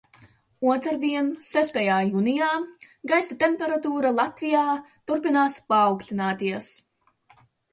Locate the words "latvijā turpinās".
4.21-5.59